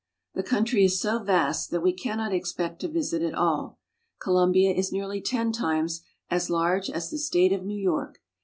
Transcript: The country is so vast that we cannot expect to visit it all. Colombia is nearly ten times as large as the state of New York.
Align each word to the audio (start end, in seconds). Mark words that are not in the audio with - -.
The 0.33 0.41
country 0.41 0.83
is 0.83 0.99
so 0.99 1.19
vast 1.19 1.69
that 1.69 1.81
we 1.83 1.93
cannot 1.93 2.33
expect 2.33 2.81
to 2.81 2.87
visit 2.87 3.21
it 3.21 3.35
all. 3.35 3.77
Colombia 4.19 4.71
is 4.73 4.91
nearly 4.91 5.21
ten 5.21 5.51
times 5.51 6.01
as 6.27 6.49
large 6.49 6.89
as 6.89 7.11
the 7.11 7.19
state 7.19 7.53
of 7.53 7.63
New 7.63 7.77
York. 7.79 8.19